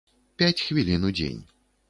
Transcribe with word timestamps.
Пяць 0.41 0.63
хвілін 0.67 1.07
у 1.11 1.13
дзень. 1.21 1.41